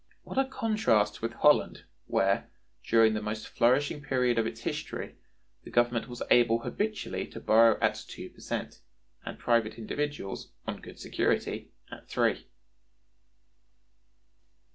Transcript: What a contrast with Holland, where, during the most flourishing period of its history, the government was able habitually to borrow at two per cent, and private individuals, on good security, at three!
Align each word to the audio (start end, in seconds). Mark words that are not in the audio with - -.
What 0.23 0.39
a 0.39 0.45
contrast 0.45 1.21
with 1.21 1.33
Holland, 1.33 1.83
where, 2.07 2.49
during 2.87 3.13
the 3.13 3.21
most 3.21 3.47
flourishing 3.47 4.01
period 4.01 4.39
of 4.39 4.47
its 4.47 4.61
history, 4.61 5.15
the 5.63 5.69
government 5.69 6.07
was 6.07 6.23
able 6.31 6.57
habitually 6.61 7.27
to 7.27 7.39
borrow 7.39 7.79
at 7.81 7.93
two 8.07 8.31
per 8.31 8.39
cent, 8.39 8.79
and 9.23 9.37
private 9.37 9.77
individuals, 9.77 10.53
on 10.65 10.81
good 10.81 10.97
security, 10.99 11.69
at 11.91 12.09
three! 12.09 12.47